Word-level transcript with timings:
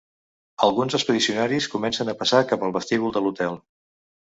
Alguns 0.67 0.95
expedicionaris 0.99 1.69
comencen 1.75 2.11
a 2.11 2.17
passar 2.23 2.41
cap 2.55 2.67
al 2.69 2.77
vestíbul 2.81 3.17
de 3.21 3.25
l'hotel. 3.29 3.63